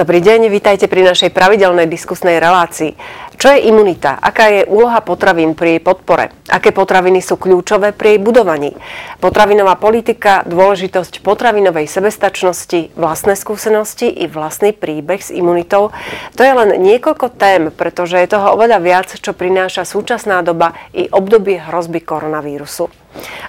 [0.00, 2.96] Dobrý deň, vítajte pri našej pravidelnej diskusnej relácii.
[3.36, 4.16] Čo je imunita?
[4.16, 6.32] Aká je úloha potravín pri jej podpore?
[6.48, 8.72] Aké potraviny sú kľúčové pri jej budovaní?
[9.20, 15.92] Potravinová politika, dôležitosť potravinovej sebestačnosti, vlastné skúsenosti i vlastný príbeh s imunitou.
[16.32, 21.12] To je len niekoľko tém, pretože je toho oveľa viac, čo prináša súčasná doba i
[21.12, 22.88] obdobie hrozby koronavírusu.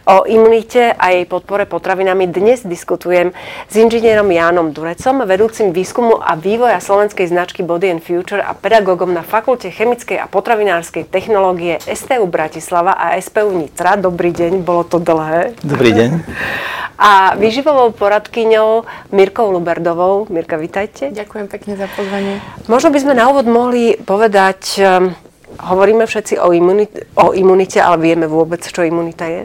[0.10, 3.30] O imunite a jej podpore potravinami dnes diskutujem
[3.70, 9.14] s inžinierom Jánom Durecom, vedúcim výskumu a vývoja slovenskej značky Body and Future a pedagógom
[9.14, 13.94] na Fakulte chemickej a potravinárskej technológie STU Bratislava a SPU Nitra.
[14.02, 15.54] Dobrý deň, bolo to dlhé.
[15.62, 16.09] Dobrý deň.
[17.02, 20.30] A výživovou poradkyňou Mirkou Luberdovou.
[20.30, 21.09] Mirka, vítajte.
[21.09, 22.42] Ďakujem pekne za pozvanie.
[22.70, 24.82] Možno by sme na úvod mohli povedať
[25.60, 29.42] Hovoríme všetci o, imunite, o imunite, ale vieme vôbec, čo imunita je?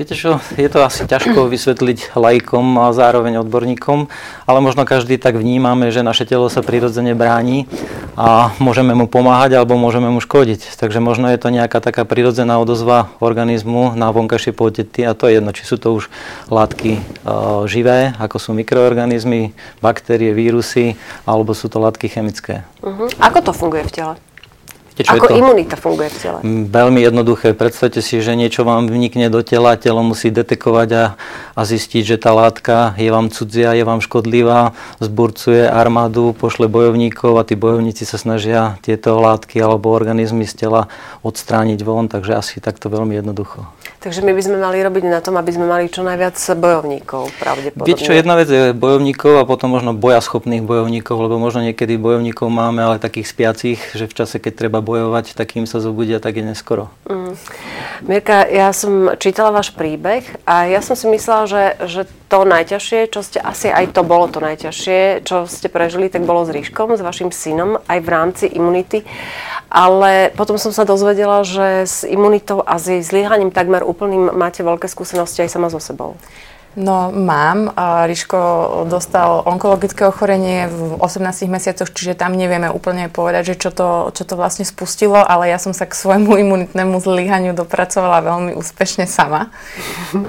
[0.00, 4.08] Viete čo, je to asi ťažko vysvetliť lajkom a zároveň odborníkom,
[4.48, 7.68] ale možno každý tak vnímame, že naše telo sa prirodzene bráni
[8.16, 10.80] a môžeme mu pomáhať alebo môžeme mu škodiť.
[10.80, 15.36] Takže možno je to nejaká taká prirodzená odozva organizmu na vonkajšie podnety a to je
[15.36, 16.08] jedno, či sú to už
[16.48, 17.00] látky e,
[17.68, 19.52] živé, ako sú mikroorganizmy,
[19.84, 20.96] baktérie, vírusy,
[21.28, 22.64] alebo sú to látky chemické.
[22.80, 23.12] Uh-huh.
[23.20, 24.14] Ako to funguje v tele?
[25.00, 25.40] Viete, čo Ako je to?
[25.40, 26.38] imunita funguje v tele?
[26.68, 27.56] Veľmi jednoduché.
[27.56, 31.04] Predstavte si, že niečo vám vnikne do tela, telo musí detekovať a,
[31.56, 37.40] a zistiť, že tá látka je vám cudzia, je vám škodlivá, zburcuje armádu, pošle bojovníkov
[37.40, 40.92] a tí bojovníci sa snažia tieto látky alebo organizmy z tela
[41.24, 43.64] odstrániť von, takže asi takto veľmi jednoducho.
[44.00, 47.84] Takže my by sme mali robiť na tom, aby sme mali čo najviac bojovníkov, pravdepodobne.
[47.84, 52.48] Viete čo, jedna vec je bojovníkov a potom možno bojaschopných bojovníkov, lebo možno niekedy bojovníkov
[52.48, 56.40] máme, ale takých spiacich, že v čase, keď treba bojovať, tak im sa zobudia, tak
[56.40, 56.88] je neskoro.
[57.12, 57.36] Mm.
[58.08, 63.10] Mirka, ja som čítala váš príbeh a ja som si myslela, že, že to najťažšie,
[63.10, 66.94] čo ste, asi aj to bolo to najťažšie, čo ste prežili, tak bolo s Ríškom,
[66.94, 69.02] s vašim synom, aj v rámci imunity.
[69.66, 74.62] Ale potom som sa dozvedela, že s imunitou a s jej zlyhaním takmer úplným máte
[74.62, 76.14] veľké skúsenosti aj sama so sebou.
[76.78, 77.74] No mám.
[78.06, 78.38] Ríško
[78.86, 84.22] dostal onkologické ochorenie v 18 mesiacoch, čiže tam nevieme úplne povedať, že čo to, čo
[84.22, 89.50] to vlastne spustilo, ale ja som sa k svojmu imunitnému zlyhaniu dopracovala veľmi úspešne sama.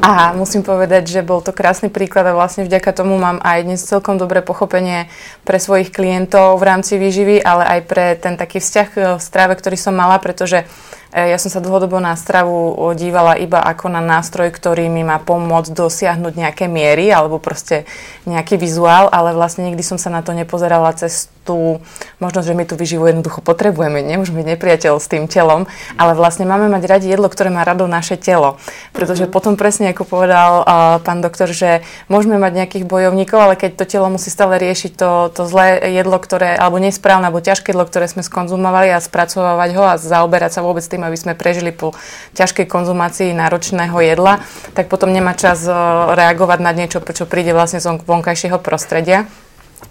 [0.01, 3.85] A musím povedať, že bol to krásny príklad a vlastne vďaka tomu mám aj dnes
[3.85, 5.13] celkom dobré pochopenie
[5.46, 9.78] pre svojich klientov v rámci výživy, ale aj pre ten taký vzťah v strave, ktorý
[9.78, 10.66] som mala, pretože
[11.12, 15.76] ja som sa dlhodobo na stravu dívala iba ako na nástroj, ktorý mi má pomôcť
[15.76, 17.84] dosiahnuť nejaké miery alebo proste
[18.24, 21.81] nejaký vizuál, ale vlastne nikdy som sa na to nepozerala cez tú
[22.22, 25.66] možnosť, že my tú vyživu jednoducho potrebujeme, nemôžeme byť nepriateľ s tým telom,
[25.97, 28.62] ale vlastne máme mať radi jedlo, ktoré má rado naše telo.
[28.94, 29.31] Pretože mm.
[29.34, 30.66] potom presne, ako povedal uh,
[31.01, 35.34] pán doktor, že môžeme mať nejakých bojovníkov, ale keď to telo musí stále riešiť to,
[35.34, 39.84] to zlé jedlo, ktoré, alebo nesprávne, alebo ťažké jedlo, ktoré sme skonzumovali a spracovávať ho
[39.84, 41.97] a zaoberať sa vôbec tým, aby sme prežili po
[42.38, 44.46] ťažkej konzumácii náročného jedla,
[44.78, 49.25] tak potom nemá čas uh, reagovať na niečo, čo príde vlastne z vonkajšieho prostredia.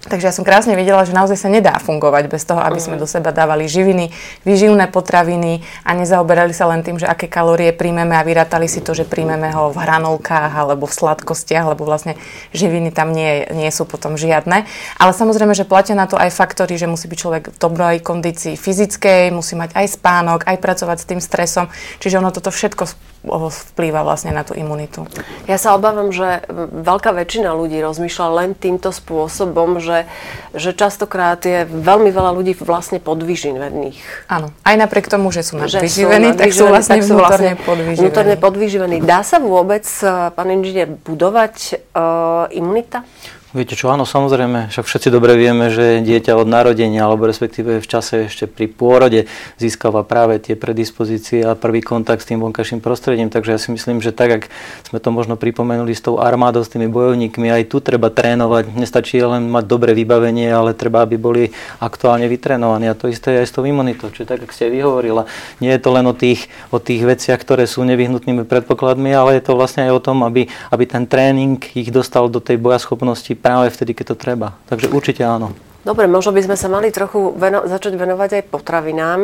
[0.01, 3.05] Takže ja som krásne videla, že naozaj sa nedá fungovať bez toho, aby sme do
[3.05, 4.09] seba dávali živiny,
[4.49, 8.97] vyživné potraviny a nezaoberali sa len tým, že aké kalórie príjmeme a vyrátali si to,
[8.97, 12.17] že príjmeme ho v hranolkách alebo v sladkostiach, lebo vlastne
[12.56, 14.65] živiny tam nie, nie sú potom žiadne.
[14.97, 18.57] Ale samozrejme, že platia na to aj faktory, že musí byť človek v dobrej kondícii
[18.57, 21.69] fyzickej, musí mať aj spánok, aj pracovať s tým stresom.
[22.01, 22.89] Čiže ono toto všetko
[23.23, 25.05] vplýva vlastne na tú imunitu.
[25.45, 26.41] Ja sa obávam, že
[26.73, 30.09] veľká väčšina ľudí rozmýšľa len týmto spôsobom, že,
[30.57, 34.01] že častokrát je veľmi veľa ľudí vlastne podvyživených.
[34.33, 38.01] Áno, aj napriek tomu, že sú nadvyživení, tak sú vlastne tak sú vnútorne vlastne podvyživení.
[38.01, 38.97] Vnútorne podvyživení.
[39.05, 43.05] Dá sa vôbec, eh, pán inžinier, budovať uh, imunita?
[43.50, 47.88] Viete čo, áno, samozrejme, však všetci dobre vieme, že dieťa od narodenia, alebo respektíve v
[47.91, 49.27] čase ešte pri pôrode
[49.59, 53.27] získava práve tie predispozície a prvý kontakt s tým vonkajším prostredím.
[53.27, 54.45] Takže ja si myslím, že tak, ak
[54.86, 58.71] sme to možno pripomenuli s tou armádou, s tými bojovníkmi, aj tu treba trénovať.
[58.71, 61.51] Nestačí len mať dobré vybavenie, ale treba, aby boli
[61.83, 62.86] aktuálne vytrénovaní.
[62.86, 64.15] A to isté je aj s tou imunitou.
[64.15, 65.27] Čiže tak, ako ste vyhovorila,
[65.59, 69.51] nie je to len o tých, o tých veciach, ktoré sú nevyhnutnými predpokladmi, ale je
[69.51, 73.72] to vlastne aj o tom, aby, aby ten tréning ich dostal do tej bojaschopnosti práve
[73.72, 74.54] vtedy, keď to treba.
[74.69, 75.57] Takže určite áno.
[75.81, 79.21] Dobre, možno by sme sa mali trochu veno- začať venovať aj potravinám.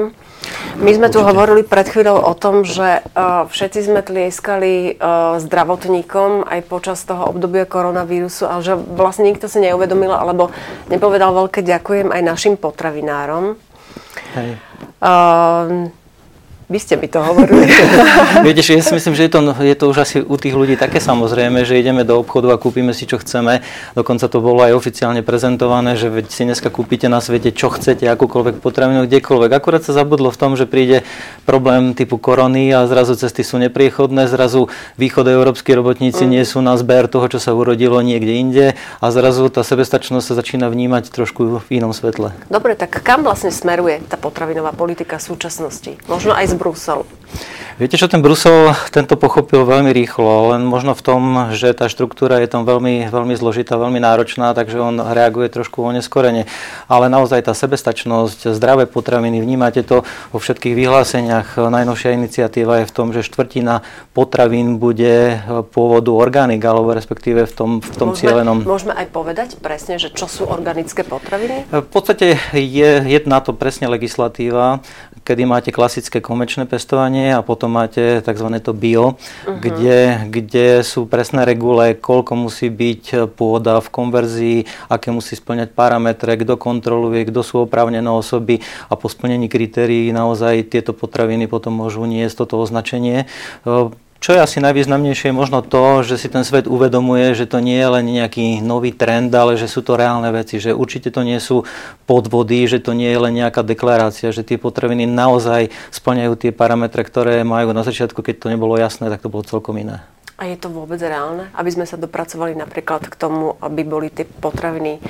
[0.80, 1.20] My sme Určite.
[1.20, 7.04] tu hovorili pred chvíľou o tom, že uh, všetci sme tlieskali uh, zdravotníkom aj počas
[7.04, 10.48] toho obdobia koronavírusu, ale že vlastne nikto si neuvedomil alebo
[10.88, 13.60] nepovedal veľké ďakujem aj našim potravinárom.
[14.32, 14.56] Hej.
[15.04, 15.92] Uh,
[16.66, 17.70] Vy ste mi to hovorili.
[18.46, 20.98] Viete, ja si myslím, že je to, je to už asi u tých ľudí také
[20.98, 23.62] samozrejme, že ideme do obchodu a kúpime si, čo chceme.
[23.94, 28.58] Dokonca to bolo aj oficiálne prezentované, že si dneska kúpite na svete, čo chcete, akúkoľvek
[28.58, 29.50] potravinu, kdekoľvek.
[29.54, 31.06] Akurát sa zabudlo v tom, že príde
[31.46, 34.66] problém typu korony a zrazu cesty sú nepriechodné, zrazu
[34.98, 36.30] európsky robotníci mm.
[36.34, 40.34] nie sú na zber toho, čo sa urodilo niekde inde a zrazu tá sebestačnosť sa
[40.34, 42.34] začína vnímať trošku v inom svetle.
[42.50, 45.94] Dobre, tak kam vlastne smeruje tá potravinová politika v súčasnosti?
[46.10, 47.06] Možno aj z Bruxelas.
[47.76, 52.40] Viete čo, ten Brusel tento pochopil veľmi rýchlo, len možno v tom, že tá štruktúra
[52.40, 56.48] je tam veľmi, veľmi zložitá, veľmi náročná, takže on reaguje trošku o neskorene.
[56.88, 61.60] Ale naozaj tá sebestačnosť, zdravé potraviny, vnímate to vo všetkých vyhláseniach.
[61.60, 63.84] Najnovšia iniciatíva je v tom, že štvrtina
[64.16, 65.44] potravín bude
[65.76, 68.56] pôvodu organik, alebo respektíve v tom, v tom môžeme, cieľenom.
[68.64, 71.68] Môžeme aj povedať presne, že čo sú organické potraviny?
[71.68, 74.80] V podstate je, je na to presne legislatíva,
[75.28, 78.48] kedy máte klasické komečné pestovanie a potom potom máte tzv.
[78.60, 79.58] to bio, uh-huh.
[79.58, 84.58] kde, kde sú presné regule, koľko musí byť pôda v konverzii,
[84.92, 90.70] aké musí splňať parametre, kto kontroluje, kto sú oprávnené osoby a po splnení kritérií naozaj
[90.70, 93.26] tieto potraviny potom môžu niesť toto označenie.
[94.26, 97.86] Čo je asi najvýznamnejšie, možno to, že si ten svet uvedomuje, že to nie je
[97.94, 101.62] len nejaký nový trend, ale že sú to reálne veci, že určite to nie sú
[102.10, 107.06] podvody, že to nie je len nejaká deklarácia, že tie potraviny naozaj splňajú tie parametre,
[107.06, 110.02] ktoré majú na začiatku, keď to nebolo jasné, tak to bolo celkom iné.
[110.36, 114.28] A je to vôbec reálne, aby sme sa dopracovali napríklad k tomu, aby boli tie
[114.28, 115.00] potraviny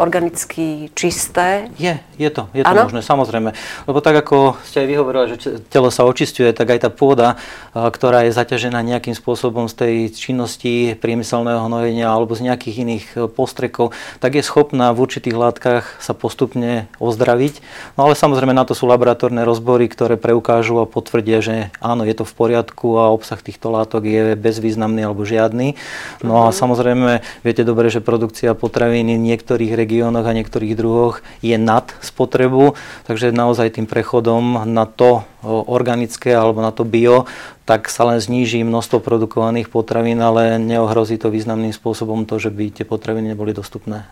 [0.00, 1.68] organicky čisté?
[1.76, 3.52] Je, je to, je to možné, samozrejme.
[3.84, 7.36] Lebo tak ako ste aj vyhovorili, že telo sa očistuje, tak aj tá pôda,
[7.76, 13.16] ktorá je zaťažená nejakým spôsobom z tej činnosti priemyselného hnojenia alebo z nejakých iných e,
[13.28, 13.92] postrekov,
[14.24, 17.60] tak je schopná v určitých látkach sa postupne ozdraviť.
[18.00, 22.16] No ale samozrejme na to sú laboratórne rozbory, ktoré preukážu a potvrdia, že áno, je
[22.16, 25.74] to v poriadku a obsah týchto látok je bez bezvýznamný alebo žiadny.
[26.22, 26.54] No a mhm.
[26.54, 27.10] samozrejme,
[27.42, 32.78] viete dobre, že produkcia potravín v niektorých regiónoch a niektorých druhoch je nad spotrebu,
[33.10, 37.26] takže naozaj tým prechodom na to organické alebo na to bio,
[37.66, 42.70] tak sa len zníži množstvo produkovaných potravín, ale neohrozí to významným spôsobom to, že by
[42.70, 44.06] tie potraviny neboli dostupné.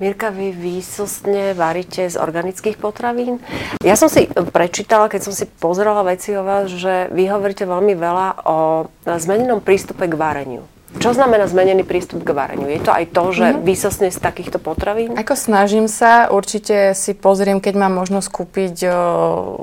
[0.00, 3.36] Mirka, vy výsostne varíte z organických potravín.
[3.84, 7.92] Ja som si prečítala, keď som si pozerala veci o vás, že vy hovoríte veľmi
[8.00, 10.64] veľa o zmenenom prístupe k vareniu.
[10.98, 12.66] Čo znamená zmenený prístup k vareniu?
[12.66, 13.62] Je to aj to, že mm-hmm.
[13.62, 15.14] výsostne z takýchto potravín?
[15.14, 18.94] Ako snažím sa, určite si pozriem, keď mám možnosť kúpiť o,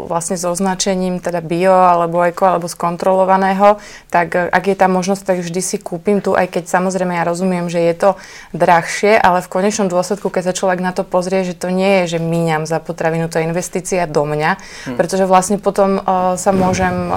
[0.08, 3.76] vlastne s označením teda bio alebo eko alebo skontrolovaného,
[4.08, 7.68] tak ak je tá možnosť, tak vždy si kúpim tu, aj keď samozrejme ja rozumiem,
[7.68, 8.10] že je to
[8.56, 12.16] drahšie, ale v konečnom dôsledku, keď sa človek na to pozrie, že to nie je,
[12.16, 14.96] že míňam za potravinu, to je investícia do mňa, mm.
[14.96, 17.14] pretože vlastne potom o, sa môžem o,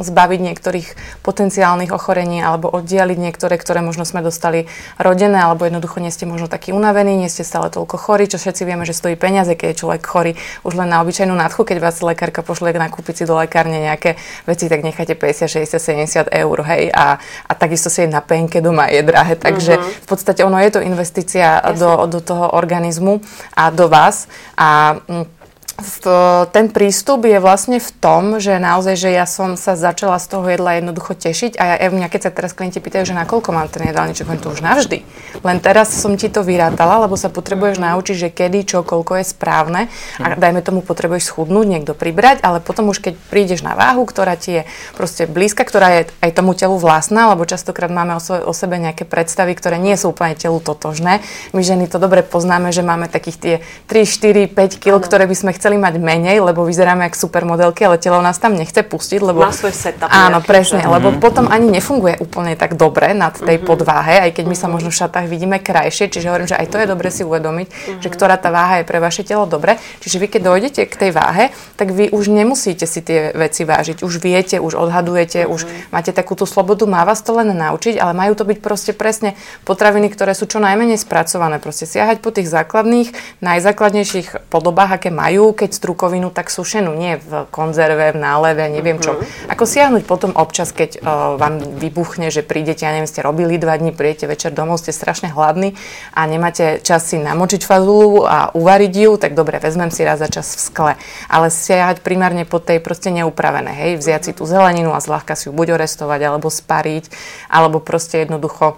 [0.00, 0.88] zbaviť niektorých
[1.20, 4.70] potenciálnych ochorení alebo oddiel oddialiť niektoré, ktoré možno sme dostali
[5.02, 8.62] rodené, alebo jednoducho nie ste možno takí unavení, nie ste stále toľko chorí, čo všetci
[8.62, 11.98] vieme, že stojí peniaze, keď je človek chorý už len na obyčajnú nádchu, keď vás
[12.06, 14.14] lekárka pošle nakúpiť si do lekárne nejaké
[14.46, 17.18] veci, tak necháte 50, 60, 70 eur, hej, a,
[17.50, 19.90] a takisto si je na penke doma je drahé, takže uh-huh.
[19.90, 23.18] v podstate ono je to investícia do, do toho organizmu
[23.58, 25.43] a do vás a mm,
[25.74, 26.06] v,
[26.54, 30.46] ten prístup je vlastne v tom, že naozaj, že ja som sa začala z toho
[30.46, 33.90] jedla jednoducho tešiť a ja, mňa, keď sa teraz klienti pýtajú, že nakoľko mám ten
[33.90, 35.02] jedálniček, hovorím to už navždy.
[35.42, 39.24] Len teraz som ti to vyrátala, lebo sa potrebuješ naučiť, že kedy, čo, koľko je
[39.26, 39.80] správne
[40.22, 40.38] a mhm.
[40.38, 44.62] dajme tomu potrebuješ schudnúť, niekto pribrať, ale potom už keď prídeš na váhu, ktorá ti
[44.62, 48.78] je proste blízka, ktorá je aj tomu telu vlastná, lebo častokrát máme o, o sebe
[48.78, 51.18] nejaké predstavy, ktoré nie sú úplne telu totožné.
[51.50, 53.54] My ženy to dobre poznáme, že máme takých tie
[53.90, 57.88] 3, 4, 5 kg, ktoré by sme chceli chceli mať menej, lebo vyzeráme ako supermodelky,
[57.88, 59.40] ale telo nás tam nechce pustiť, lebo...
[59.40, 60.12] Má svoj setup.
[60.12, 60.92] Áno, nejaký, presne, že...
[60.92, 61.24] lebo mm-hmm.
[61.24, 63.64] potom ani nefunguje úplne tak dobre nad tej mm-hmm.
[63.64, 64.72] podváhe, aj keď my sa mhm.
[64.76, 68.00] možno v šatách vidíme krajšie, čiže hovorím, že aj to je dobre si uvedomiť, mm-hmm.
[68.04, 69.80] že ktorá tá váha je pre vaše telo dobre.
[70.04, 71.48] Čiže vy keď dojdete k tej váhe,
[71.80, 74.04] tak vy už nemusíte si tie veci vážiť.
[74.04, 75.54] Už viete, už odhadujete, mm-hmm.
[75.56, 78.92] už máte takú tú slobodu, má vás to len naučiť, ale majú to byť proste
[78.92, 79.32] presne
[79.64, 81.56] potraviny, ktoré sú čo najmenej spracované.
[81.56, 87.46] Proste siahať po tých základných, najzákladnejších podobách, aké majú, keď strukovinu, tak sušenú, nie v
[87.54, 89.16] konzerve, v náleve, neviem čo.
[89.16, 89.52] Uh-huh.
[89.54, 93.78] Ako siahnuť potom občas, keď uh, vám vybuchne, že prídete, ja neviem, ste robili dva
[93.78, 95.78] dní, prídete večer domov, ste strašne hladní
[96.12, 100.28] a nemáte čas si namočiť fazulu a uvariť ju, tak dobre, vezmem si raz za
[100.28, 100.92] čas v skle.
[101.30, 105.46] Ale siahať primárne po tej proste neupravené, hej, vziať si tú zeleninu a zľahka si
[105.48, 107.04] ju buď orestovať, alebo spariť,
[107.46, 108.76] alebo proste jednoducho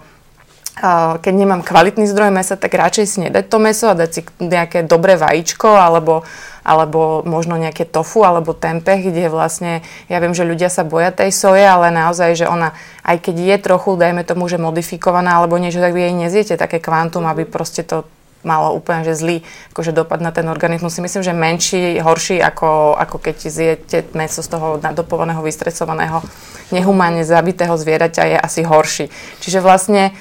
[1.21, 4.85] keď nemám kvalitný zdroj mesa, tak radšej si nedať to meso a dať si nejaké
[4.85, 6.21] dobré vajíčko alebo,
[6.61, 11.33] alebo možno nejaké tofu alebo tempeh, kde vlastne, ja viem, že ľudia sa boja tej
[11.33, 15.81] soje, ale naozaj, že ona, aj keď je trochu, dajme tomu, že modifikovaná alebo niečo,
[15.81, 18.05] tak vy jej nezjete také kvantum, aby proste to
[18.45, 19.41] malo úplne že zlý
[19.73, 20.93] akože dopad na ten organizmus.
[20.93, 26.21] Si myslím, že menší, horší, ako, ako keď zjete meso z toho nadopovaného, vystresovaného,
[26.69, 29.05] nehumánne zabitého zvieraťa je asi horší.
[29.41, 30.13] Čiže vlastne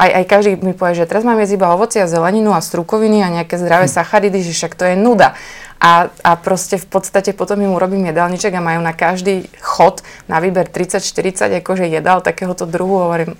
[0.00, 3.20] aj, aj každý mi povie, že teraz mám jesť iba ovoci a zeleninu a strukoviny
[3.20, 3.92] a nejaké zdravé hm.
[3.92, 5.36] sacharidy, že však to je nuda.
[5.84, 10.00] A, a proste v podstate potom im urobím jedálniček a majú na každý chod
[10.32, 13.04] na výber 30-40 akože jedál takéhoto druhu.
[13.04, 13.36] Hovorím,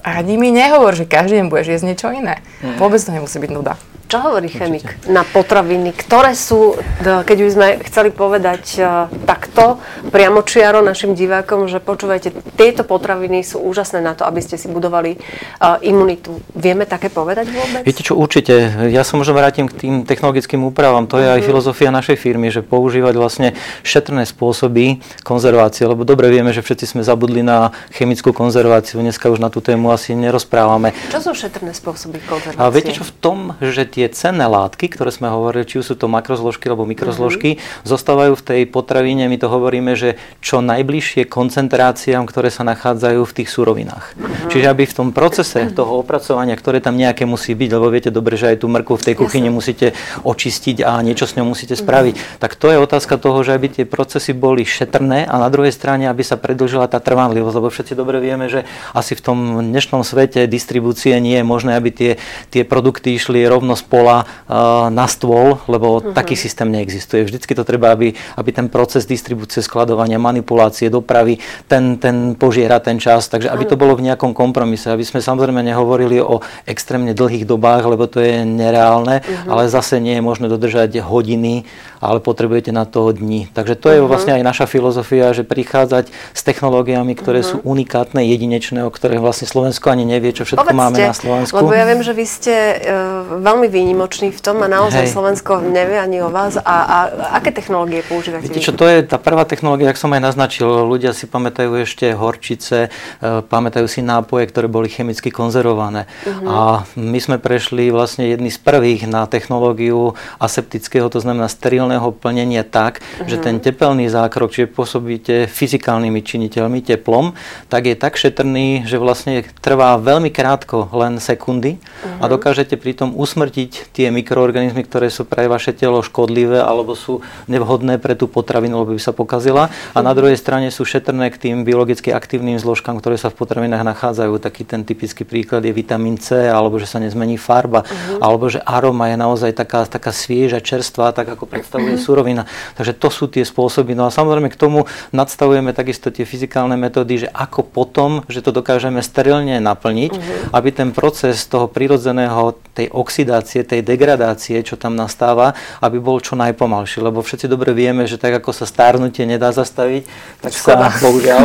[0.00, 2.40] ani mi nehovor, že každý deň budeš jesť niečo iné.
[2.64, 2.80] Mm.
[2.80, 3.76] Vôbec to nemusí byť nuda.
[4.14, 5.10] Čo hovorí chemik Určite.
[5.10, 9.82] na potraviny, ktoré sú, keď by sme chceli povedať uh, takto,
[10.14, 15.18] priamočiaro našim divákom, že počúvajte, tieto potraviny sú úžasné na to, aby ste si budovali
[15.18, 16.38] uh, imunitu.
[16.54, 17.82] Vieme také povedať vôbec?
[17.82, 18.86] Viete čo, určite.
[18.86, 21.10] Ja sa možno vrátim k tým technologickým úpravám.
[21.10, 21.34] To je uh-huh.
[21.34, 21.46] aj mhm.
[21.50, 27.02] filozofia našej firmy, že používať vlastne šetrné spôsoby konzervácie, lebo dobre vieme, že všetci sme
[27.02, 29.02] zabudli na chemickú konzerváciu.
[29.02, 30.94] Dneska už na tú tému asi nerozprávame.
[31.10, 32.62] Čo sú šetrné spôsoby konzervácie?
[32.62, 36.10] A viete čo, v tom, že tie cenné látky, ktoré sme hovorili, či sú to
[36.10, 37.86] makrozložky alebo mikrozložky, mm-hmm.
[37.86, 43.32] zostávajú v tej potravine, my to hovoríme, že čo najbližšie koncentráciám, ktoré sa nachádzajú v
[43.36, 44.16] tých surovinách.
[44.16, 44.50] Mm-hmm.
[44.50, 48.34] Čiže aby v tom procese toho opracovania, ktoré tam nejaké musí byť, lebo viete dobre,
[48.34, 49.58] že aj tú mrkvu v tej kuchyni Jasne.
[49.58, 49.86] musíte
[50.26, 52.40] očistiť a niečo s ňou musíte spraviť, mm-hmm.
[52.42, 56.10] tak to je otázka toho, že aby tie procesy boli šetrné a na druhej strane,
[56.10, 60.48] aby sa predlžila tá trvanlivosť, lebo všetci dobre vieme, že asi v tom dnešnom svete
[60.50, 62.12] distribúcie nie je možné, aby tie,
[62.50, 66.16] tie produkty išli rovno z pola uh, na stôl, lebo uh-huh.
[66.16, 67.24] taký systém neexistuje.
[67.24, 71.38] Vždycky to treba, aby, aby ten proces distribúcie, skladovania, manipulácie, dopravy,
[71.68, 75.60] ten, ten požiera ten čas, takže aby to bolo v nejakom kompromise, aby sme samozrejme
[75.62, 79.50] nehovorili o extrémne dlhých dobách, lebo to je nereálne, uh-huh.
[79.50, 81.64] ale zase nie je možné dodržať hodiny,
[82.04, 83.48] ale potrebujete na to dní.
[83.52, 84.10] Takže to je uh-huh.
[84.10, 87.60] vlastne aj naša filozofia, že prichádzať s technológiami, ktoré uh-huh.
[87.60, 91.56] sú unikátne, jedinečné, o ktorých vlastne Slovensko ani nevie, čo všetko Povedzte, máme na Slovensku.
[91.56, 95.12] Lebo ja viem, že vy ste uh, veľmi výnimoční v tom a naozaj Hej.
[95.12, 96.54] Slovensko nevie ani o vás.
[96.54, 96.98] A, a
[97.34, 98.46] aké technológie používate?
[98.46, 100.86] Viete čo, to je tá prvá technológia, ak som aj naznačil.
[100.86, 106.06] Ľudia si pamätajú ešte horčice, uh, pamätajú si nápoje, ktoré boli chemicky konzervované.
[106.22, 106.46] Uh-huh.
[106.46, 106.58] A
[106.94, 113.02] my sme prešli vlastne jedni z prvých na technológiu aseptického, to znamená sterilného plnenia tak,
[113.02, 113.26] uh-huh.
[113.26, 117.32] že ten tepelný zákrok, čiže pôsobíte fyzikálnymi činiteľmi, teplom,
[117.72, 122.20] tak je tak šetrný, že vlastne trvá veľmi krátko, len sekundy uh-huh.
[122.20, 128.00] a dokážete pritom usmrtiť tie mikroorganizmy, ktoré sú pre vaše telo škodlivé alebo sú nevhodné
[128.02, 129.70] pre tú potravinu, lebo by sa pokazila.
[129.94, 130.16] A na mhm.
[130.18, 134.32] druhej strane sú šetrné k tým biologicky aktívnym zložkám, ktoré sa v potravinách nachádzajú.
[134.42, 138.18] Taký ten typický príklad je vitamín C, alebo že sa nezmení farba, uh-huh.
[138.18, 142.06] alebo že aroma je naozaj taká, taká svieža, čerstvá, tak ako predstavuje uh-huh.
[142.08, 142.42] surovina.
[142.74, 143.92] Takže to sú tie spôsoby.
[143.92, 148.50] No a samozrejme k tomu nadstavujeme takisto tie fyzikálne metódy, že ako potom, že to
[148.50, 150.56] dokážeme sterilne naplniť, uh-huh.
[150.56, 156.34] aby ten proces toho prirodzeného, tej oxidácie, tej degradácie, čo tam nastáva, aby bol čo
[156.34, 156.98] najpomalší.
[156.98, 160.02] Lebo všetci dobre vieme, že tak ako sa stárnutie nedá zastaviť,
[160.42, 160.90] tak Škoda.
[160.90, 161.44] sa, bohužiaľ,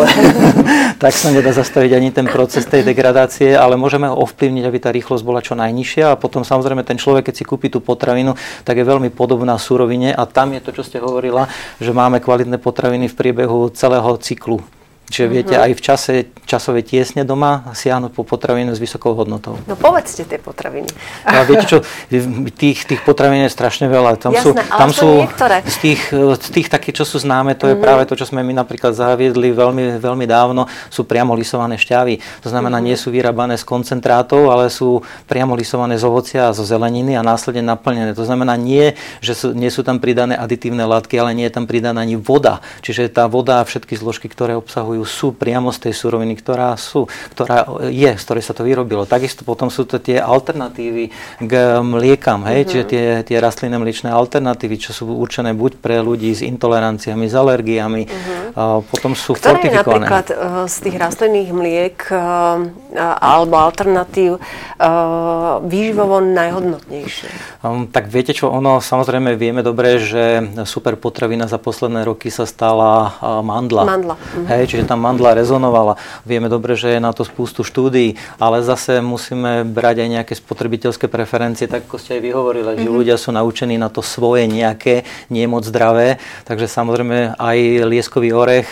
[1.04, 4.90] tak sa nedá zastaviť ani ten proces tej degradácie, ale môžeme ho ovplyvniť, aby tá
[4.90, 8.80] rýchlosť bola čo najnižšia a potom samozrejme ten človek, keď si kúpi tú potravinu, tak
[8.80, 13.12] je veľmi podobná surovine a tam je to, čo ste hovorila, že máme kvalitné potraviny
[13.12, 14.64] v priebehu celého cyklu
[15.10, 15.36] Čiže uh-huh.
[15.36, 16.14] viete aj v čase
[16.46, 19.58] časové tiesne doma siahnuť po potravinu s vysokou hodnotou.
[19.66, 20.90] No povedzte tie potraviny.
[21.26, 21.78] A viete čo,
[22.58, 24.18] tých, tých potravín je strašne veľa.
[24.18, 25.10] Tam Jasné, sú, tam sú
[25.66, 27.86] z tých, z tých takých, čo sú známe, to je uh-huh.
[27.86, 32.46] práve to, čo sme my napríklad zaviedli veľmi, veľmi dávno, sú priamo lisované šťavy.
[32.46, 32.90] To znamená, uh-huh.
[32.94, 37.26] nie sú vyrábané z koncentrátov, ale sú priamo lisované z ovocia a zo zeleniny a
[37.26, 38.14] následne naplnené.
[38.14, 41.66] To znamená nie, že sú, nie sú tam pridané aditívne látky, ale nie je tam
[41.66, 42.62] pridaná ani voda.
[42.86, 46.76] Čiže tá voda a všetky zložky, ktoré obsahujú vyrobujú, sú priamo z tej suroviny, ktorá,
[46.76, 49.08] sú, ktorá je, z ktorej sa to vyrobilo.
[49.08, 52.70] Takisto potom sú to tie alternatívy k mliekam, hej, uh-huh.
[52.70, 57.36] čiže tie, tie rastlinné mliečné alternatívy, čo sú určené buď pre ľudí s intoleranciami, s
[57.36, 58.56] alergiami, uh-huh.
[58.56, 60.06] a potom sú Ktoré fortifikované.
[60.06, 60.38] napríklad uh,
[60.68, 62.68] z tých rastlinných mliek uh,
[63.20, 67.62] alebo alternatív uh, výživovo najhodnotnejšie?
[67.64, 72.48] Um, tak viete čo, ono samozrejme vieme dobre, že super potravina za posledné roky sa
[72.48, 73.84] stala mandla.
[73.86, 74.16] Mandla.
[74.16, 74.48] Uh-huh.
[74.50, 75.96] Hej, čiže tam mandla rezonovala.
[76.28, 81.08] Vieme dobre, že je na to spústu štúdií, ale zase musíme brať aj nejaké spotrebiteľské
[81.08, 82.84] preferencie, tak ako ste aj vyhovorili, mm-hmm.
[82.84, 82.98] že mhm.
[83.00, 88.50] ľudia sú naučení na to svoje nejaké, nie moc zdravé, takže samozrejme aj lieskový orech
[88.50, 88.70] orech,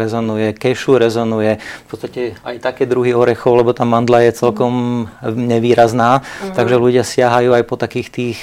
[0.00, 6.24] rezonuje kešu, rezonuje v podstate aj také druhy orechov, lebo tá mandla je celkom nevýrazná,
[6.24, 6.56] mm-hmm.
[6.56, 8.38] takže ľudia siahajú aj po takých tých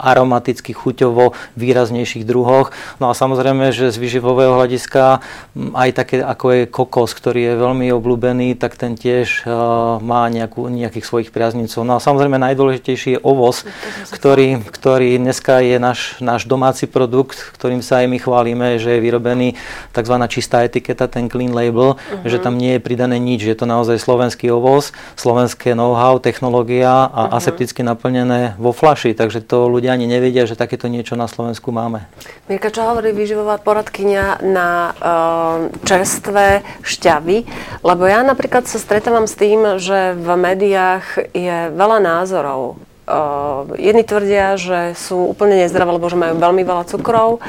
[0.00, 2.72] aromatických, chuťovo výraznejších druhoch.
[2.96, 5.20] No a samozrejme, že z vyživového hľadiska
[5.76, 9.48] aj také ako je kokos, ktorý je veľmi obľúbený, tak ten tiež
[10.02, 11.88] má nejakú, nejakých svojich priaznicov.
[11.88, 13.64] No a samozrejme najdôležitejší je ovoz,
[14.12, 19.00] ktorý, ktorý dneska je náš, náš domáci produkt, ktorým sa aj my chválime, že je
[19.00, 19.48] vyrobený
[19.96, 20.16] tzv.
[20.28, 22.28] čistá etiketa, ten clean label, uh-huh.
[22.28, 27.32] že tam nie je pridané nič, je to naozaj slovenský ovoz, slovenské know-how, technológia a
[27.32, 27.38] uh-huh.
[27.40, 32.04] asepticky naplnené vo flaši, takže to ľudia ani nevedia, že takéto niečo na Slovensku máme.
[32.52, 36.51] Mirka, čo hovorí výživová poradkynia na uh, čerstvé
[36.84, 37.48] šťavy?
[37.80, 44.06] Lebo ja napríklad sa stretávam s tým, že v médiách je veľa názorov Uh, jedni
[44.06, 47.42] tvrdia, že sú úplne nezdravé, lebo že majú veľmi veľa cukrov.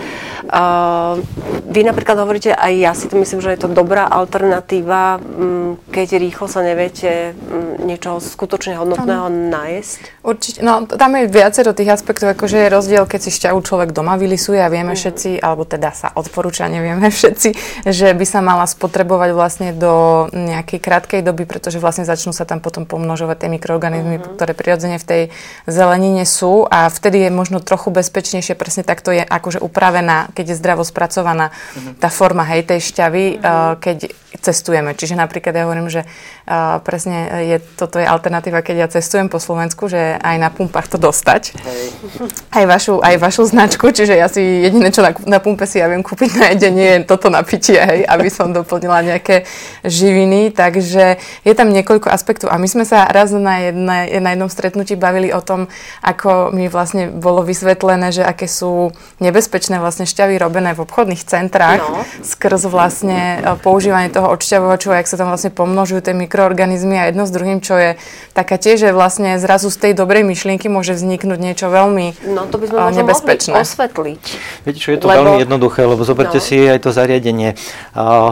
[0.50, 1.22] Uh,
[1.69, 6.17] vy napríklad hovoríte, aj ja si to myslím, že je to dobrá alternatíva, um, keď
[6.17, 10.25] rýchlo sa neviete um, niečo skutočne hodnotného tam, nájsť.
[10.25, 14.17] Určite, no tam je viacero tých aspektov, akože je rozdiel, keď si šťavu človek doma
[14.17, 15.00] vylisuje a vieme mm.
[15.00, 17.50] všetci, alebo teda sa odporúča, nevieme všetci,
[17.86, 22.57] že by sa mala spotrebovať vlastne do nejakej krátkej doby, pretože vlastne začnú sa tam
[22.57, 24.33] potom pomnožovať tie mikroorganizmy, mm-hmm.
[24.33, 25.22] ktoré prirodzene v tej
[25.67, 30.59] zelenine sú a vtedy je možno trochu bezpečnejšie, presne takto je akože upravená, keď je
[30.59, 32.00] zdravo spracovaná uh-huh.
[32.00, 33.77] tá forma hej tej šťavy, uh-huh.
[33.79, 33.97] keď
[34.39, 34.97] cestujeme.
[34.97, 39.37] Čiže napríklad ja hovorím, že uh, presne je, toto je alternatíva, keď ja cestujem po
[39.37, 41.57] Slovensku, že aj na pumpách to dostať.
[41.57, 41.83] Hej.
[42.57, 45.89] Aj, vašu, aj vašu značku, čiže ja si jediné, čo na, na pumpe si ja
[45.89, 49.49] viem kúpiť na jedenie, je toto napitie, hej, aby som doplnila nejaké
[49.81, 50.53] živiny.
[50.53, 54.93] Takže je tam niekoľko aspektov a my sme sa raz na, jedne, na jednom stretnutí
[54.93, 55.65] bavili o tom,
[56.05, 61.81] ako mi vlastne bolo vysvetlené, že aké sú nebezpečné vlastne šťavy robené v obchodných centrách
[61.81, 62.05] no.
[62.21, 67.27] skrz vlastne e, používanie toho odšťavovaču, jak sa tam vlastne pomnožujú tie mikroorganizmy a jedno
[67.27, 67.89] s druhým, čo je
[68.32, 72.62] taká tiež, že vlastne zrazu z tej dobrej myšlienky môže vzniknúť niečo veľmi no, to
[72.62, 73.53] by sme nebezpečné.
[73.58, 74.24] osvetliť.
[74.63, 75.25] Viete čo, je to lebo...
[75.25, 76.44] veľmi jednoduché, lebo zoberte no.
[76.44, 77.58] si aj to zariadenie.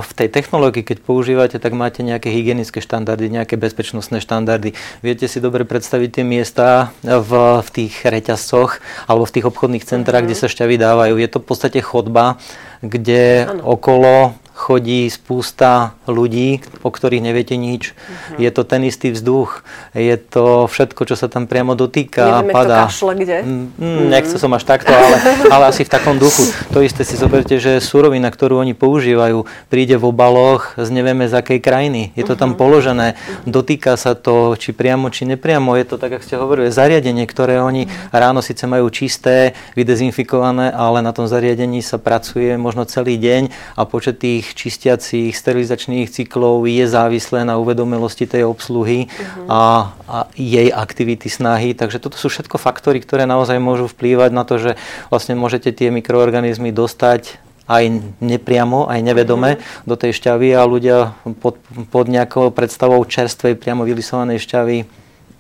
[0.01, 4.77] V tej technológii, keď používate, tak máte nejaké hygienické štandardy, nejaké bezpečnostné štandardy.
[5.01, 10.25] Viete si dobre predstaviť tie miesta v, v tých reťazcoch alebo v tých obchodných centrách,
[10.25, 10.33] uh-huh.
[10.33, 11.13] kde sa šťavy dávajú.
[11.17, 12.37] Je to v podstate chodba,
[12.81, 13.77] kde ano.
[13.77, 17.97] okolo chodí spústa ľudí, o ktorých neviete nič.
[17.97, 18.37] Uh-huh.
[18.37, 19.65] Je to ten istý vzduch,
[19.97, 22.85] je to všetko, čo sa tam priamo dotýka Neviem, padá.
[22.85, 23.37] to kašle kde?
[23.41, 25.17] Mm, mm, nechce som až takto, ale,
[25.49, 26.45] ale asi v takom duchu.
[26.69, 31.41] To isté si zoberte, že surovina, ktorú oni používajú, príde v obaloch z nevieme z
[31.41, 32.13] akej krajiny.
[32.13, 33.17] Je to tam položené,
[33.49, 35.73] dotýka sa to, či priamo, či nepriamo.
[35.73, 41.01] Je to tak, ako ste hovorili, zariadenie, ktoré oni ráno síce majú čisté, vydezinfikované, ale
[41.01, 46.85] na tom zariadení sa pracuje možno celý deň a počet tých čistiacich, sterilizačných cyklov je
[46.87, 49.47] závislé na uvedomelosti tej obsluhy uh-huh.
[49.49, 49.61] a,
[50.07, 51.73] a jej aktivity, snahy.
[51.73, 54.71] Takže toto sú všetko faktory, ktoré naozaj môžu vplývať na to, že
[55.09, 57.83] vlastne môžete tie mikroorganizmy dostať aj
[58.19, 59.87] nepriamo, aj nevedome uh-huh.
[59.87, 60.97] do tej šťavy a ľudia
[61.39, 64.77] pod, pod nejakou predstavou čerstvej, priamo vylisovanej šťavy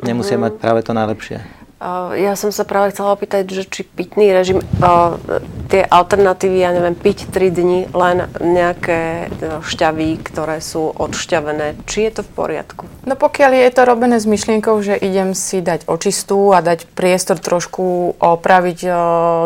[0.01, 0.49] nemusia uh-huh.
[0.49, 1.60] mať práve to najlepšie.
[2.13, 4.61] Ja som sa práve chcela opýtať, že či pitný režim,
[5.65, 12.05] tie alternatívy, ja neviem, piť 3 dni len nejaké no, šťavy, ktoré sú odšťavené, či
[12.05, 12.83] je to v poriadku?
[13.07, 17.41] No pokiaľ je to robené s myšlienkou, že idem si dať očistú a dať priestor
[17.41, 18.79] trošku opraviť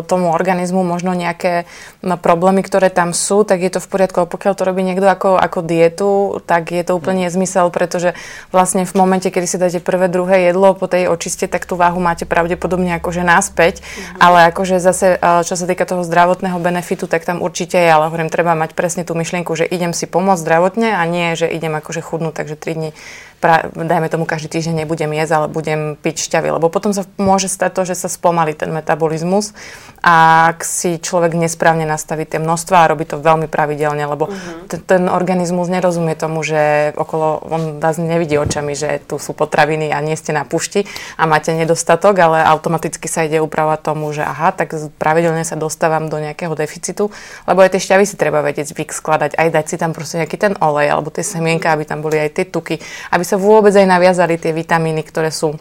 [0.04, 1.64] tomu organizmu možno nejaké
[2.04, 4.26] problémy, ktoré tam sú, tak je to v poriadku.
[4.26, 6.12] Ale pokiaľ to robí niekto ako, ako dietu,
[6.44, 8.12] tak je to úplne nezmysel, pretože
[8.52, 12.04] vlastne v momente, kedy si dáte prvé, druhé jedlo po tej očiste, tak tú váhu
[12.04, 14.20] máte pravdepodobne akože naspäť, mm-hmm.
[14.20, 18.34] ale akože zase, čo sa týka toho zdravotného benefitu, tak tam určite je, ale hovorím,
[18.34, 22.02] treba mať presne tú myšlienku, že idem si pomôcť zdravotne a nie, že idem akože
[22.04, 22.90] chudnúť, takže 3 dní
[23.40, 27.52] pra, dajme tomu každý týždeň nebudem jesť, ale budem piť šťavy, lebo potom sa môže
[27.52, 29.54] stať to, že sa spomalí ten metabolizmus
[30.02, 34.70] a ak si človek nesprávne nastaví tie množstva a robí to veľmi pravidelne, lebo uh-huh.
[34.70, 39.90] ten, ten organizmus nerozumie tomu, že okolo, on vás nevidí očami, že tu sú potraviny
[39.92, 40.86] a nie ste na pušti
[41.18, 46.08] a máte nedostatok, ale automaticky sa ide upravovať tomu, že aha, tak pravidelne sa dostávam
[46.08, 47.10] do nejakého deficitu,
[47.50, 50.54] lebo aj tie šťavy si treba vedieť skladať, aj dať si tam proste nejaký ten
[50.62, 52.80] olej alebo tie semienka, aby tam boli aj tie tuky,
[53.12, 55.60] aby sa sa vôbec aj naviazali tie vitamíny, ktoré sú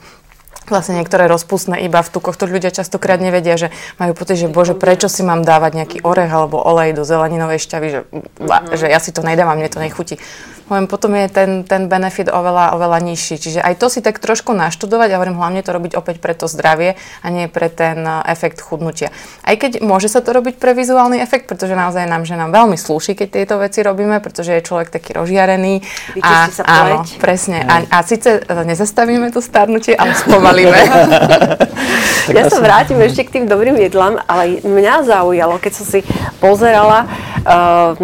[0.68, 2.36] vlastne niektoré rozpustné iba v tukoch.
[2.40, 3.68] To ľudia častokrát nevedia, že
[4.00, 7.88] majú pocit, že bože, prečo si mám dávať nejaký orech alebo olej do zeleninovej šťavy,
[7.90, 8.76] že, mm-hmm.
[8.76, 10.16] že ja si to nedávam, mne to nechutí.
[10.64, 13.36] Poviem, potom je ten, ten benefit oveľa, oveľa nižší.
[13.36, 16.48] Čiže aj to si tak trošku naštudovať a hovorím hlavne to robiť opäť pre to
[16.48, 19.12] zdravie a nie pre ten e, efekt chudnutia.
[19.44, 22.80] Aj keď môže sa to robiť pre vizuálny efekt, pretože naozaj nám, že nám veľmi
[22.80, 25.84] slúši, keď tieto veci robíme, pretože je človek taký rozžiarený.
[26.24, 27.60] a, sa áno, presne.
[27.68, 30.78] A, a síce e, nezastavíme to starnutie, ale spomalíme.
[32.36, 36.00] ja sa vrátim ešte k tým dobrým jedlám, ale mňa zaujalo, keď som si
[36.36, 37.96] pozerala uh,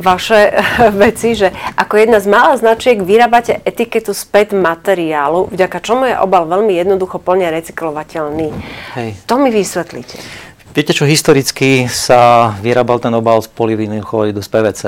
[0.00, 0.56] vaše
[1.04, 6.48] veci, že ako jedna z mála značiek vyrábate etiketu späť materiálu, vďaka čomu je obal
[6.48, 8.48] veľmi jednoducho plne recyklovateľný.
[8.96, 9.08] Hej.
[9.28, 10.16] To mi vysvetlíte.
[10.72, 14.82] Viete čo, historicky sa vyrábal ten obal z polyvinyl chloridu z PVC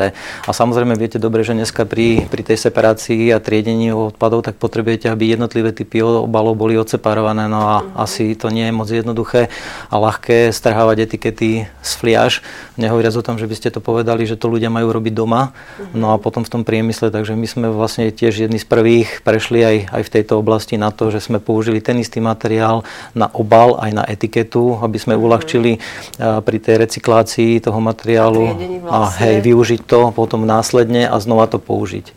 [0.49, 5.13] a samozrejme viete dobre, že dneska pri, pri tej separácii a triedení odpadov tak potrebujete,
[5.13, 9.53] aby jednotlivé typy obalov boli odseparované, no a asi to nie je moc jednoduché
[9.93, 12.41] a ľahké strhávať etikety z fliaž,
[12.81, 15.53] nehovoriac o tom, že by ste to povedali, že to ľudia majú robiť doma,
[15.93, 19.61] no a potom v tom priemysle, takže my sme vlastne tiež jedni z prvých prešli
[19.61, 23.77] aj, aj v tejto oblasti na to, že sme použili ten istý materiál na obal
[23.77, 25.74] aj na etiketu, aby sme mm-hmm.
[25.79, 28.81] Uľahčili pri tej recyklácii toho materiálu vlastne.
[28.89, 32.13] a hej, využiť to potom následne a znova to použiť.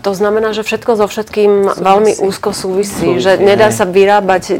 [0.00, 1.84] To znamená, že všetko so všetkým súvisí.
[1.84, 4.56] veľmi úzko súvisí, súvisí že nedá sa vyrábať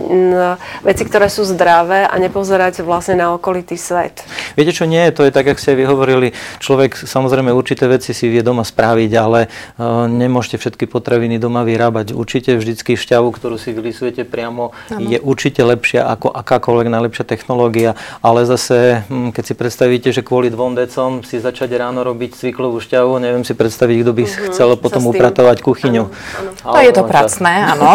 [0.85, 4.21] veci, ktoré sú zdravé a nepozerať vlastne na okolitý svet.
[4.55, 8.45] Viete čo, nie, to je tak, ako ste vyhovorili, človek samozrejme určité veci si vie
[8.45, 12.13] doma spraviť, ale uh, nemôžete všetky potraviny doma vyrábať.
[12.13, 15.01] Určite vždycky šťavu, ktorú si vylisujete priamo, ano.
[15.01, 20.53] je určite lepšia ako akákoľvek najlepšia technológia, ale zase, hm, keď si predstavíte, že kvôli
[20.53, 24.45] dvom decom si začať ráno robiť cviklovú šťavu, neviem si predstaviť, kto by uh-huh.
[24.53, 26.05] chcel potom upratovať upratovať kuchyňu.
[26.11, 26.75] Áno, áno.
[26.75, 27.95] To je to pracné, áno.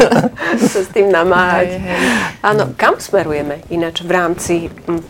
[0.72, 1.82] sa s tým namáhať.
[2.40, 4.54] Áno, kam smerujeme ináč v rámci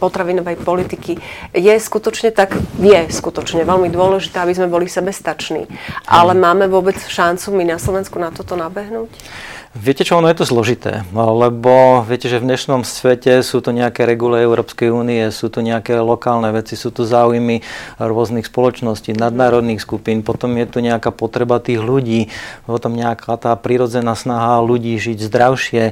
[0.01, 1.21] potravinovej politiky?
[1.53, 5.69] Je skutočne tak, je skutočne veľmi dôležité, aby sme boli sebestační.
[6.09, 9.13] Ale máme vôbec šancu my na Slovensku na toto nabehnúť?
[9.77, 14.09] Viete čo, ono je to zložité, lebo viete, že v dnešnom svete sú to nejaké
[14.09, 17.61] regule Európskej únie, sú to nejaké lokálne veci, sú to záujmy
[18.01, 22.33] rôznych spoločností, nadnárodných skupín, potom je tu nejaká potreba tých ľudí,
[22.65, 25.83] potom nejaká tá prirodzená snaha ľudí žiť zdravšie,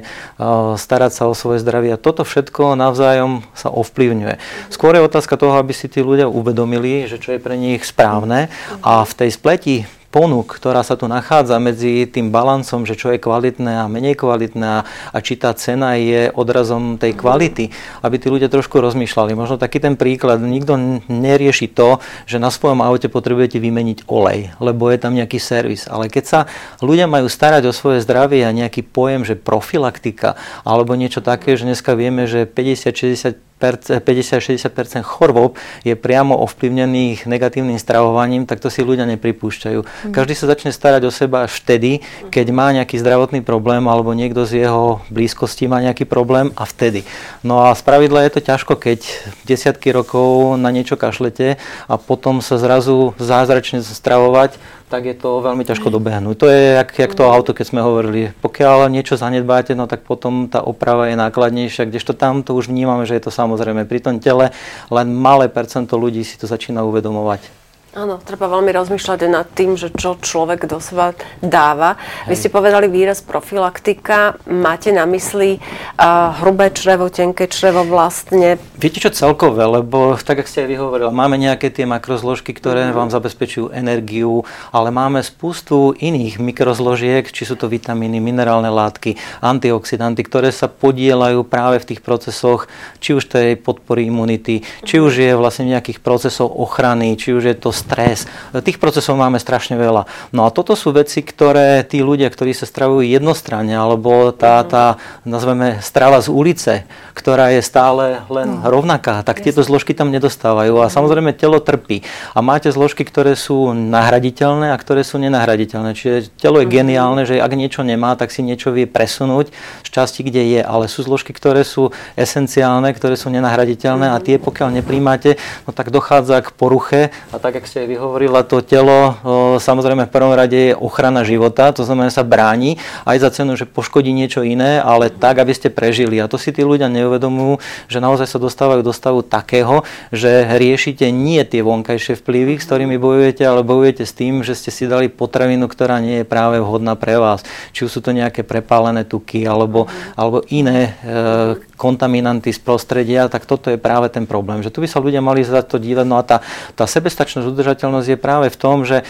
[0.73, 2.01] starať sa o svoje zdravie.
[2.01, 4.41] Toto všetko navzájom sa ovplyvňuje.
[4.73, 8.49] Skôr je otázka toho, aby si tí ľudia uvedomili, že čo je pre nich správne
[8.81, 9.77] a v tej spleti
[10.07, 14.83] ponúk, ktorá sa tu nachádza medzi tým balancom, že čo je kvalitné a menej kvalitné
[14.85, 17.69] a či tá cena je odrazom tej kvality,
[18.01, 19.35] aby tí ľudia trošku rozmýšľali.
[19.35, 20.75] Možno taký ten príklad, nikto
[21.07, 25.87] nerieši to, že na svojom aute potrebujete vymeniť olej, lebo je tam nejaký servis.
[25.87, 26.39] Ale keď sa
[26.79, 31.67] ľudia majú starať o svoje zdravie a nejaký pojem, že profilaktika alebo niečo také, že
[31.67, 39.09] dneska vieme, že 50-60 50-60% chorôb je priamo ovplyvnených negatívnym stravovaním, tak to si ľudia
[39.09, 39.79] nepripúšťajú.
[39.81, 40.13] Mm.
[40.13, 44.45] Každý sa začne starať o seba až vtedy, keď má nejaký zdravotný problém alebo niekto
[44.45, 47.01] z jeho blízkosti má nejaký problém a vtedy.
[47.41, 49.01] No a spravidla je to ťažko, keď
[49.49, 51.57] desiatky rokov na niečo kašlete
[51.89, 56.35] a potom sa zrazu zázračne stravovať tak je to veľmi ťažko dobehnúť.
[56.39, 58.31] To je jak, jak to auto, keď sme hovorili.
[58.39, 63.03] Pokiaľ niečo zanedbáte, no tak potom tá oprava je nákladnejšia, kdežto tam to už vnímame,
[63.03, 64.55] že je to samozrejme pri tom tele,
[64.87, 67.66] len malé percento ľudí si to začína uvedomovať.
[67.97, 71.97] Áno, treba veľmi rozmýšľať nad tým, že čo človek do seba dáva.
[71.97, 72.29] Hej.
[72.29, 74.37] Vy ste povedali výraz profilaktika.
[74.45, 78.61] Máte na mysli uh, hrubé črevo, tenké črevo vlastne?
[78.77, 82.93] Viete čo celkové, lebo tak, ako ste aj vyhovorili, máme nejaké tie makrozložky, ktoré mm.
[82.93, 90.21] vám zabezpečujú energiu, ale máme spustu iných mikrozložiek, či sú to vitamíny, minerálne látky, antioxidanty,
[90.21, 92.69] ktoré sa podielajú práve v tých procesoch,
[93.01, 97.57] či už tej podpory imunity, či už je vlastne nejakých procesoch ochrany, či už je
[97.57, 98.27] to stres.
[98.51, 100.03] Tých procesov máme strašne veľa.
[100.35, 104.99] No a toto sú veci, ktoré tí ľudia, ktorí sa stravujú jednostranne, alebo tá, tá
[105.23, 106.83] nazveme strava z ulice,
[107.15, 108.67] ktorá je stále len no.
[108.67, 110.83] rovnaká, tak tieto zložky tam nedostávajú.
[110.83, 112.03] A samozrejme telo trpí.
[112.35, 115.95] A máte zložky, ktoré sú nahraditeľné a ktoré sú nenahraditeľné.
[115.95, 116.73] Čiže telo je mhm.
[116.75, 119.55] geniálne, že ak niečo nemá, tak si niečo vie presunúť
[119.87, 120.61] z časti, kde je.
[120.61, 125.93] Ale sú zložky, ktoré sú esenciálne, ktoré sú nenahraditeľné a tie, pokiaľ nepríjmate, no tak
[125.93, 129.17] dochádza k poruche a tak, ak ste aj vyhovorila, to telo
[129.61, 133.69] samozrejme v prvom rade je ochrana života, to znamená sa bráni aj za cenu, že
[133.69, 136.17] poškodí niečo iné, ale tak, aby ste prežili.
[136.21, 141.09] A to si tí ľudia neuvedomujú, že naozaj sa dostávajú do stavu takého, že riešite
[141.13, 145.11] nie tie vonkajšie vplyvy, s ktorými bojujete, ale bojujete s tým, že ste si dali
[145.11, 147.43] potravinu, ktorá nie je práve vhodná pre vás.
[147.73, 153.69] Či sú to nejaké prepálené tuky alebo, alebo iné e, kontaminanty z prostredia, tak toto
[153.69, 154.65] je práve ten problém.
[154.65, 156.05] Že tu by sa ľudia mali za to dívať.
[156.05, 156.41] No a tá,
[156.73, 159.01] tá sebestačnosť, udržateľnosť je práve v tom, že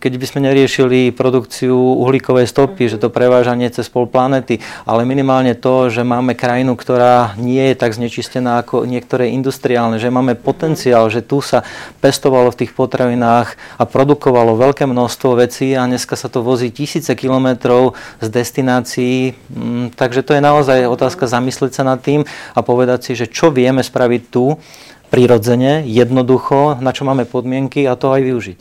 [0.00, 5.52] keď by sme neriešili produkciu uhlíkovej stopy, že to prevážanie cez pol planety, ale minimálne
[5.52, 11.12] to, že máme krajinu, ktorá nie je tak znečistená ako niektoré industriálne, že máme potenciál,
[11.12, 11.60] že tu sa
[12.00, 17.12] pestovalo v tých potravinách a produkovalo veľké množstvo vecí a dneska sa to vozí tisíce
[17.12, 17.92] kilometrov
[18.24, 19.36] z destinácií.
[19.52, 23.52] Mm, takže to je naozaj otázka zamyslieť sa nad tým, a povedať si, že čo
[23.52, 24.56] vieme spraviť tu
[25.10, 28.60] prirodzene, jednoducho, na čo máme podmienky a to aj využiť.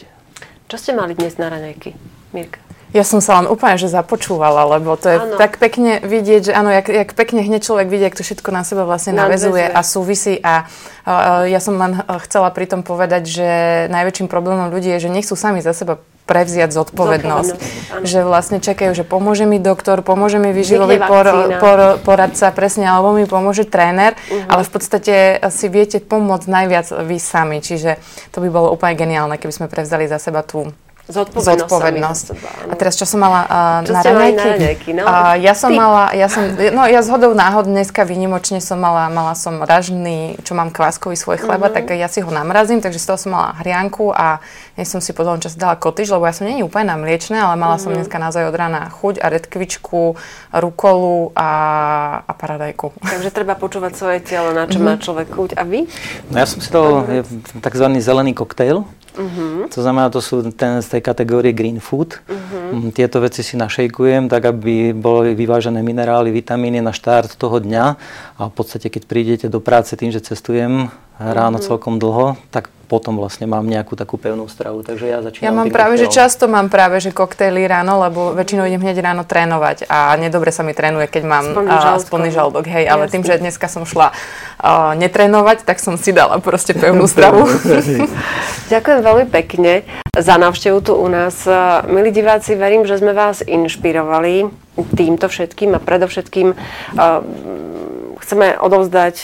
[0.70, 1.94] Čo ste mali dnes na raňajky,
[2.34, 2.60] Mirka?
[2.90, 5.38] Ja som sa len úplne že započúvala, lebo to je ano.
[5.38, 8.66] tak pekne vidieť, že áno, jak, jak pekne hneď človek vidie, jak to všetko na
[8.66, 13.50] seba vlastne navezuje a súvisí a uh, ja som len chcela pri tom povedať, že
[13.94, 17.54] najväčším problémom ľudí je, že nechcú sami za seba prevziať zodpovednosť.
[17.58, 21.26] zodpovednosť že vlastne čakajú, že pomôže mi doktor, pomôže mi výživový por,
[21.58, 24.46] por, poradca, presne, alebo mi pomôže tréner, uh-huh.
[24.46, 25.16] ale v podstate
[25.50, 27.58] si viete pomôcť najviac vy sami.
[27.60, 27.98] Čiže
[28.30, 30.70] to by bolo úplne geniálne, keby sme prevzali za seba tú
[31.10, 31.66] Zodpovednosť.
[31.66, 32.26] Zodpovednosť.
[32.70, 34.94] A teraz čo som mala uh, čo na raňajky?
[34.94, 35.10] No?
[35.10, 35.78] Uh, ja som Ty.
[35.82, 40.38] mala, ja som, no ja z hodou náhod dneska výnimočne som mala, mala som ražný,
[40.46, 41.82] čo mám kváskový svoj chleba, uh-huh.
[41.82, 44.38] tak ja si ho namrazím, takže z toho som mala hrianku a
[44.78, 47.58] dnes som si potom čas dala kotyž, lebo ja som není úplne na mliečne, ale
[47.58, 47.90] mala uh-huh.
[47.90, 48.06] som mhm.
[48.06, 50.14] dneska naozaj od rána chuť a redkvičku,
[50.54, 51.50] rukolu a,
[52.22, 52.94] a paradajku.
[53.02, 54.94] Takže treba počúvať svoje telo, na čo uh-huh.
[54.94, 55.58] má človek chuť.
[55.58, 55.90] A vy?
[56.30, 57.02] No ja som si dal
[57.66, 57.86] tzv.
[57.98, 58.86] zelený koktejl.
[59.20, 59.68] Uh-huh.
[59.68, 62.24] To znamená, to sú ten z tej kategórie green food.
[62.24, 62.88] Uh-huh.
[62.96, 67.86] Tieto veci si našejkujem, tak aby boli vyvážené minerály, vitamíny na štart toho dňa.
[68.40, 70.88] A v podstate, keď prídete do práce tým, že cestujem
[71.20, 71.68] ráno uh-huh.
[71.68, 74.82] celkom dlho, tak potom vlastne mám nejakú takú pevnú stravu.
[74.82, 76.10] Takže ja začínam Ja mám práve, koktejlom.
[76.10, 80.50] že často mám práve, že koktejly ráno, lebo väčšinou idem hneď ráno trénovať a nedobre
[80.50, 81.46] sa mi trénuje, keď mám
[82.02, 82.66] splný žalúdok.
[82.66, 83.14] Hej, ale Jasne.
[83.14, 87.46] tým, že dneska som šla uh, netrénovať, tak som si dala proste pevnú stravu.
[88.74, 89.86] Ďakujem veľmi pekne
[90.18, 91.46] za návštevu tu u nás.
[91.86, 94.50] Milí diváci, verím, že sme vás inšpirovali
[94.98, 97.22] týmto všetkým a predovšetkým uh,
[98.26, 99.16] chceme odovzdať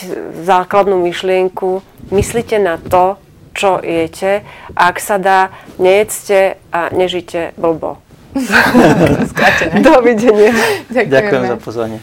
[0.46, 1.82] základnú myšlienku.
[2.14, 3.18] Myslite na to,
[3.56, 4.44] čo jete.
[4.76, 7.98] Ak sa dá, nejedzte a nežite blbo.
[9.80, 10.52] Dovidenia.
[10.92, 11.98] Ďakujem za pozvanie.